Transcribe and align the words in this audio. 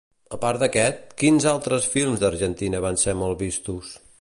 A 0.35 0.37
part 0.45 0.61
d'aquest, 0.61 1.03
quins 1.23 1.45
altres 1.51 1.85
films 1.97 2.25
d'Argentina 2.25 2.81
van 2.87 3.01
ser 3.03 3.15
molt 3.21 3.45
vistos? 3.47 3.97